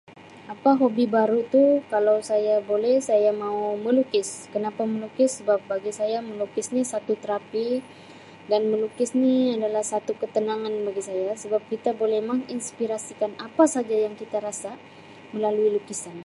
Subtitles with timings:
[0.53, 1.63] Apa hobi baru tu
[1.93, 4.29] kalau saya boleh, saya mau melukis.
[4.53, 7.67] Kenapa melukis sebab bagi saya melukis ni satu terapi
[8.51, 14.15] dan melukis ni ialah satu ketenangan bagi saya sebab kita boleh menginspirasikan apa saja yang
[14.21, 14.71] kita rasa
[15.37, 16.17] melalui lukisan.